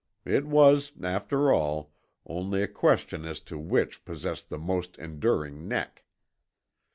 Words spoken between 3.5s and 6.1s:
which possessed the most enduring neck.